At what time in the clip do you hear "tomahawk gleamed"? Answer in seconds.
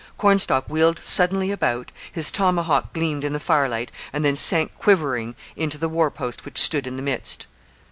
2.31-3.23